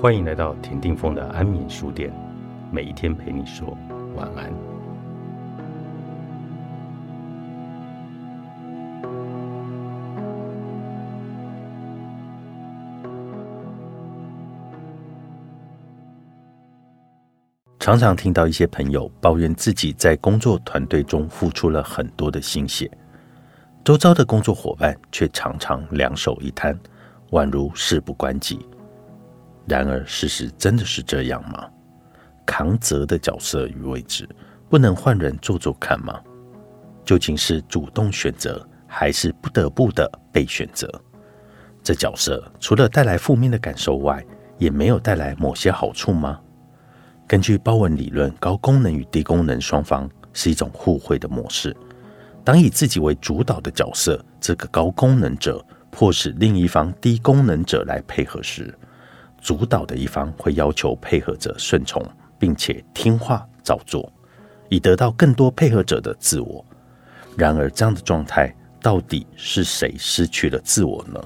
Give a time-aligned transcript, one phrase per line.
[0.00, 2.10] 欢迎来到田定峰的安眠书店，
[2.72, 3.76] 每一天陪你说
[4.16, 4.50] 晚安。
[17.78, 22.90] 常常听到一些朋友抱怨自己在工作团队中付出了很多的心血，
[23.84, 26.74] 周遭的工作伙伴却常常两手一摊，
[27.32, 28.64] 宛如事不关己。
[29.70, 31.64] 然而，事实真的是这样吗？
[32.44, 34.28] 扛责的角色与位置，
[34.68, 36.20] 不能换人做做看吗？
[37.04, 40.90] 究竟是主动选择，还是不得不的被选择？
[41.84, 44.26] 这角色除了带来负面的感受外，
[44.58, 46.40] 也没有带来某些好处吗？
[47.28, 51.76] 根据包文理论，高功能与低功能双方是一种互惠的模式。
[52.42, 58.76] 当以自己为主导的角色，这个高功能者迫使另一方低功能者来配合时，
[59.40, 62.04] 主导的一方会要求配合者顺从，
[62.38, 64.12] 并且听话照做，
[64.68, 66.64] 以得到更多配合者的自我。
[67.36, 71.20] 然而，这样的状态到底是谁失去了自我呢？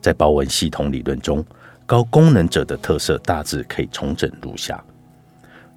[0.00, 1.44] 在包文系统理论中，
[1.84, 4.82] 高功能者的特色大致可以重整如下：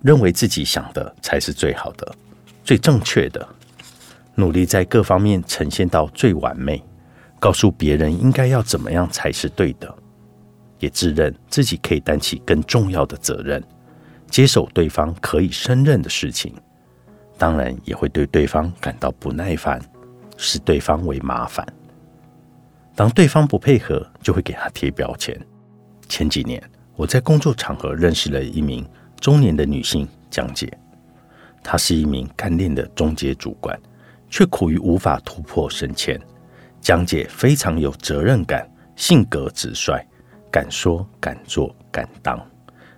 [0.04, 2.16] 认为自己想的才是最好的、
[2.64, 3.48] 最正确的，
[4.36, 6.84] 努力在各方面呈现到最完美，
[7.40, 9.96] 告诉别人应该要怎么样才是对的。
[10.80, 13.64] 也自认自己可以担起更重要的责任，
[14.30, 16.54] 接手对方可以胜任的事情，
[17.38, 19.82] 当然也会对对方感到不耐烦，
[20.38, 21.66] 视对方为麻烦。
[22.96, 25.40] 当对方不配合，就会给他贴标签。
[26.08, 26.62] 前几年，
[26.96, 28.86] 我在工作场合认识了一名
[29.22, 30.72] 中年的女性江姐，
[31.64, 33.80] 她是一名干练的中介主管，
[34.30, 36.20] 却苦于无法突破升迁。
[36.82, 40.06] 江姐非常有责任感，性格直率。
[40.52, 42.40] 敢说敢做敢当，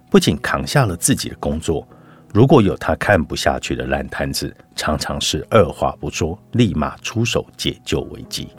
[0.10, 1.88] 不仅扛下了自己的工作，
[2.34, 8.50] 如果有他看不下去的烂摊子，常常是二话不说，立马出手解救危机。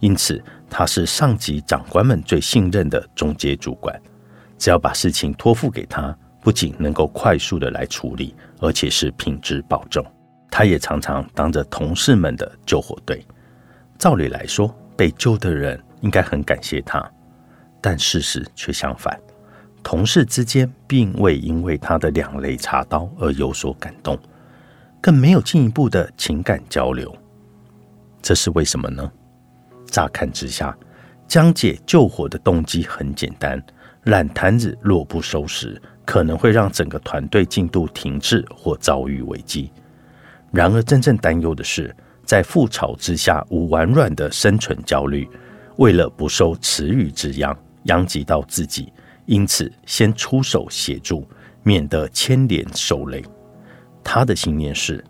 [0.00, 3.98] 因此，他是上级长官们最信任的中阶主管。
[4.58, 10.04] 只要把事情托付给他，不仅能够快速的来处理，而且是品质保证。
[10.50, 13.24] 他也常常当着同事们的救火队。
[13.98, 17.10] 照理来说，被救的人应该很感谢他。
[17.88, 19.16] 但事实却相反，
[19.80, 24.18] 同事之间并未因为他的两肋插刀而有所感动，
[25.00, 27.16] 更没有进一步的情感交流。
[28.20, 29.08] 这是为什么呢？
[29.86, 30.76] 乍看之下，
[31.28, 33.64] 江姐救火的动机很简单：
[34.06, 39.70] 烂摊子若不收拾，可能会让整个团队进度停滞或遭遇危机。
[40.50, 45.30] 然而，真正担忧的是，在覆巢之下无完卵的生存焦虑，
[45.76, 47.56] 为了不受池鱼之殃。
[47.86, 48.92] 殃及到自己，
[49.24, 51.26] 因此先出手协助，
[51.62, 53.24] 免得牵连受累。
[54.04, 55.04] 他的信念是：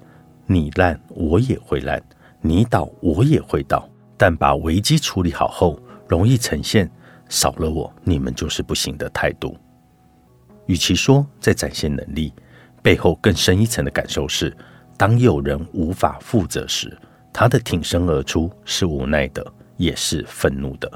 [0.47, 2.03] 你烂我也会烂，
[2.41, 3.89] 你倒我也会倒。
[4.17, 5.79] 但把危机处理好后，
[6.09, 6.91] 容易呈现
[7.29, 9.55] 少了我你们就是不行的态度。
[10.65, 12.33] 与其说在展现能力，
[12.83, 14.57] 背后更深一层的感受是：
[14.97, 16.97] 当有人无法负责时，
[17.31, 20.91] 他的挺身而出是无奈的，也是愤怒的。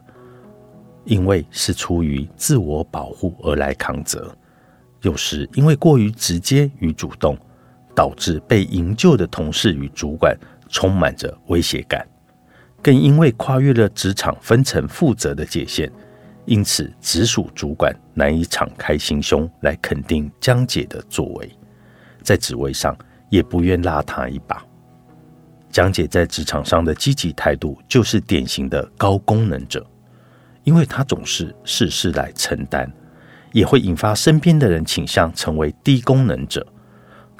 [1.04, 4.34] 因为是出于自我保护而来扛责，
[5.02, 7.36] 有时因为过于直接与主动，
[7.94, 10.36] 导致被营救的同事与主管
[10.68, 12.06] 充满着威胁感，
[12.82, 15.90] 更因为跨越了职场分层负责的界限，
[16.44, 21.50] 因此直属主管难以敞开心胸来肯定江姐的作为，
[22.22, 22.96] 在职位上
[23.30, 24.64] 也不愿拉她一把。
[25.70, 29.84] 江姐在职场上的积极态度，就是典型的高功能者。
[30.65, 32.91] 因为他总是事事来承担，
[33.53, 36.66] 也会引发身边的人倾向成为低功能者。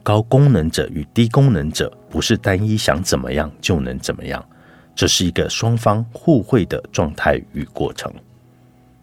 [0.03, 4.43] 高功能者与低功能者不是单一想怎么样就能怎么样，
[4.95, 8.11] 这是一个双方互惠的状态与过程。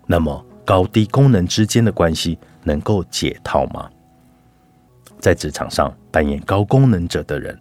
[0.08, 3.88] 那么，高低功能之间的关系能够解套吗？
[5.20, 7.58] 在职场上扮演高功能者的人，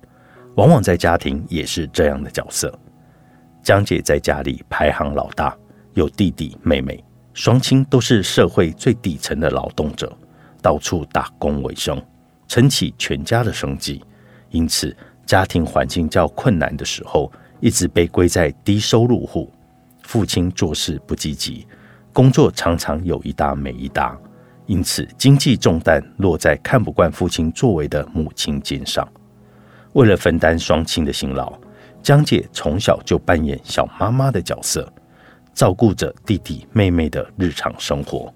[0.54, 2.76] 往往在家庭也是这样的角色。
[3.62, 5.56] 江姐在家里排行老大。
[5.96, 7.02] 有弟弟妹妹，
[7.32, 10.14] 双亲都是社会最底层的劳动者，
[10.60, 11.98] 到处打工为生，
[12.46, 14.04] 撑起全家的生计。
[14.50, 14.94] 因此，
[15.24, 19.50] 家庭环境较困难的时候，一直被归在低收入户。
[20.02, 21.66] 父亲做事不积极，
[22.12, 24.14] 工作常常有一搭没一搭，
[24.66, 29.08] 因此经济重担落在看不惯父亲作为的母亲肩上。
[29.94, 31.58] 为了分担双亲的辛劳，
[32.02, 34.92] 江姐从小就扮演小妈妈的角色。
[35.56, 38.32] 照顾着弟弟妹妹的日常生活，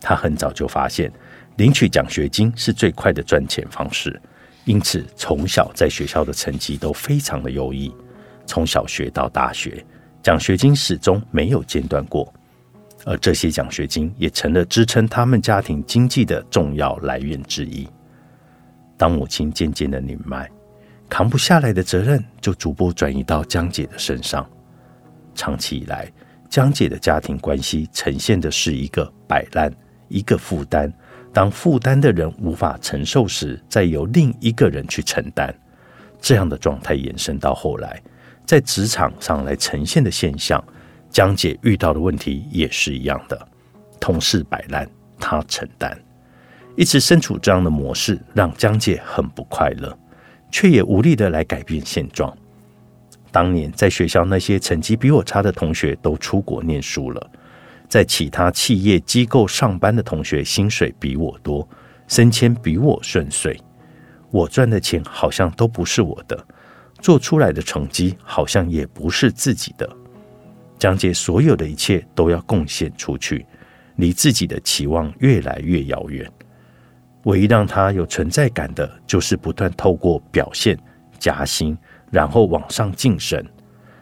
[0.00, 1.12] 他很早就发现，
[1.56, 4.18] 领取奖学金是最快的赚钱方式，
[4.64, 7.94] 因此从小在学校的成绩都非常的优异。
[8.46, 9.84] 从小学到大学，
[10.22, 12.32] 奖学金始终没有间断过，
[13.04, 17.86] 而这些奖学金也成了支撑他们家庭经济的重要来源之一。
[18.96, 20.50] 当母亲渐渐的年迈，
[21.06, 24.48] 扛不下来的责任就逐步转移到江姐的身上。
[25.34, 26.10] 长期以来，
[26.48, 29.72] 江姐的家庭关系呈现的是一个摆烂。
[30.08, 30.88] 一个负担，
[31.32, 35.52] 当负担的人无法承受时，再由另一个人去承担，
[36.20, 38.00] 这样的状态延伸到后来，
[38.44, 40.62] 在职场上来呈现的现象，
[41.10, 43.48] 江姐遇到的问题也是一样的。
[43.98, 44.88] 同事摆烂，
[45.18, 45.98] 她承担，
[46.76, 49.98] 一直身处这样的模式，让江姐很不快乐，
[50.52, 52.32] 却也无力的来改变现状。
[53.36, 57.30] 当年在学校那些成绩比我差的同学都出国念书了。
[57.86, 61.68] 在其他企业机构上班的同学，薪水比我多，
[62.08, 63.60] 升迁比我顺遂。
[64.30, 66.46] 我赚的钱好像都不是我的，
[66.98, 69.86] 做出来的成绩好像也不是自己的。
[70.78, 73.44] 江姐所有的一切都要贡献出去，
[73.96, 76.26] 离自己的期望越来越遥远。
[77.24, 80.78] 唯一让他有存在感的，就是不断透过表现
[81.18, 81.76] 加薪，
[82.10, 83.44] 然后往上晋升。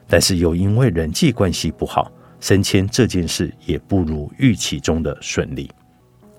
[0.06, 2.10] 但是又因为人际关系不好。
[2.40, 5.70] 升迁这件事也不如预期中的顺利，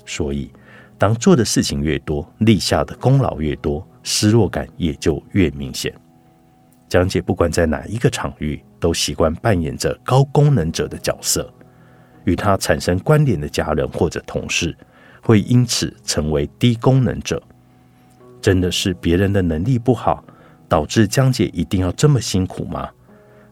[0.05, 0.51] 所以
[0.99, 5.91] 当做的事情越多，立下的功劳越多，失落感也就越明显。
[6.87, 11.51] 江姐不管在哪一个场域，都习惯扮演着高功能者的角色，
[12.25, 14.77] 与他产生关联的家人或者同事，
[15.23, 17.41] 会因此成为低功能者。
[18.41, 20.23] 真的是别人的能力不好，
[20.75, 22.89] 导致江姐一定要这么辛苦吗？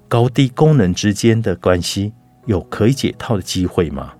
[0.09, 2.11] 高低功能之间的关系。
[2.47, 4.11] 有可以解套的机会吗？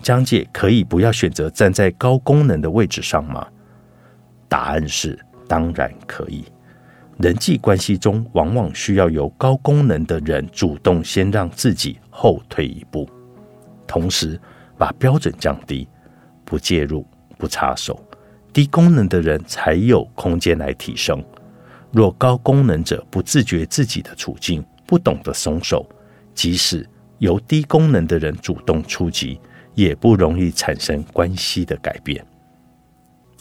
[0.00, 3.44] 江姐可以不要选择站在高功能的位置上吗？
[4.48, 5.18] 答案是
[5.48, 6.44] 当然可以。
[7.16, 13.10] 人际关系中，往往需要由高功能的人主动先让自己后退一步，
[13.84, 14.40] 同时
[14.76, 15.88] 把标准降低，
[16.44, 17.04] 不介入、
[17.36, 18.00] 不插手，
[18.52, 21.20] 低功能的人才有空间来提升。
[21.90, 25.88] 若高功能者不自觉自己的处境，不懂得松手，
[26.34, 26.88] 即使
[27.18, 29.40] 由低功能的人主动出击，
[29.74, 32.24] 也不容易产生关系的改变。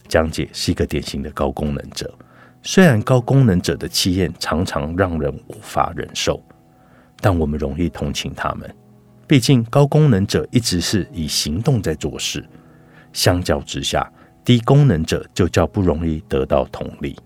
[0.08, 2.14] 江姐是一个典型的高功能者，
[2.64, 6.42] 虽然高功能者的气焰常常让人无法忍受，
[7.20, 8.74] 但我们容易同情他们。
[9.28, 12.48] 毕竟高功能者一直是以行动在做事，
[13.12, 14.10] 相较之下，
[14.46, 17.18] 低功能者就较不容易得到同理。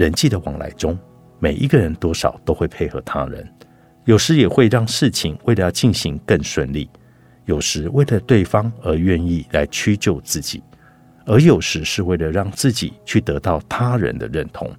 [0.00, 0.98] 人际的往来中，
[1.38, 3.46] 每一个人多少都会配合他人。
[4.06, 6.88] 有时也会让事情为了要进行更顺利，
[7.44, 10.62] 有时为了对方而愿意来屈就自己，
[11.26, 14.74] 而有时是为了让自己去得到他人的认同。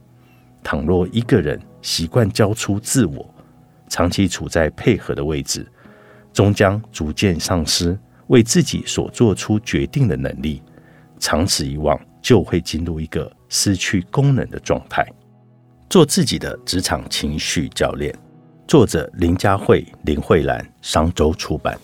[0.63, 3.31] 倘若一个人习惯交出自我，
[3.89, 5.63] 长期处在配合的位置，
[6.33, 7.95] 终将逐渐丧失
[8.25, 10.63] 为自己所做出决定的能力。
[11.19, 15.05] 长此以往，就会进入一个失去功能的状态，
[15.89, 18.13] 做自己的职场情绪教练。
[18.67, 21.77] 作者林佳慧、林慧兰，商周出版。